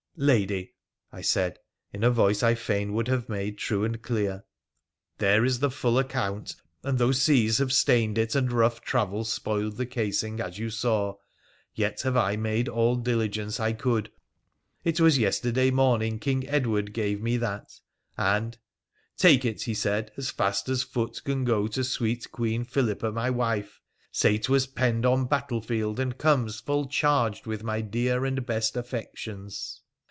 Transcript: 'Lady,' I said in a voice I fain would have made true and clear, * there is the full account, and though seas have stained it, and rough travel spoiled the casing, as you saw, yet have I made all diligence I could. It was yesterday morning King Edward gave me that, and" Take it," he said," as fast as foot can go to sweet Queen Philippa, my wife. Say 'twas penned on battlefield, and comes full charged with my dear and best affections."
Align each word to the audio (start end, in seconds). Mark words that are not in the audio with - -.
'Lady,' 0.31 0.75
I 1.11 1.21
said 1.21 1.57
in 1.91 2.03
a 2.03 2.11
voice 2.11 2.43
I 2.43 2.53
fain 2.53 2.93
would 2.93 3.07
have 3.07 3.27
made 3.29 3.57
true 3.57 3.83
and 3.83 3.99
clear, 3.99 4.43
* 4.81 5.17
there 5.19 5.43
is 5.43 5.59
the 5.59 5.71
full 5.71 5.97
account, 5.97 6.55
and 6.83 6.99
though 6.99 7.13
seas 7.13 7.57
have 7.57 7.73
stained 7.73 8.19
it, 8.19 8.35
and 8.35 8.51
rough 8.51 8.81
travel 8.81 9.23
spoiled 9.23 9.77
the 9.77 9.85
casing, 9.87 10.39
as 10.39 10.59
you 10.59 10.69
saw, 10.69 11.15
yet 11.73 12.01
have 12.01 12.15
I 12.17 12.35
made 12.35 12.67
all 12.69 12.97
diligence 12.97 13.59
I 13.59 13.73
could. 13.73 14.11
It 14.83 14.99
was 14.99 15.17
yesterday 15.17 15.71
morning 15.71 16.19
King 16.19 16.47
Edward 16.47 16.93
gave 16.93 17.19
me 17.19 17.37
that, 17.37 17.79
and" 18.15 18.57
Take 19.17 19.43
it," 19.43 19.63
he 19.63 19.73
said," 19.73 20.11
as 20.17 20.29
fast 20.29 20.69
as 20.69 20.83
foot 20.83 21.23
can 21.23 21.45
go 21.45 21.67
to 21.69 21.83
sweet 21.83 22.29
Queen 22.31 22.63
Philippa, 22.63 23.11
my 23.11 23.31
wife. 23.31 23.81
Say 24.11 24.37
'twas 24.37 24.67
penned 24.67 25.05
on 25.05 25.25
battlefield, 25.25 25.99
and 25.99 26.15
comes 26.15 26.59
full 26.59 26.87
charged 26.87 27.47
with 27.47 27.63
my 27.63 27.81
dear 27.81 28.23
and 28.25 28.45
best 28.45 28.75
affections." 28.77 29.81